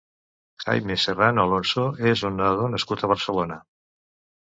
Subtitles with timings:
[0.63, 3.63] Jaime Serrano Alonso és un nedador nascut a Barcelona.